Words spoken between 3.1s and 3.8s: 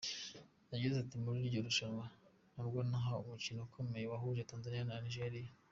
umukino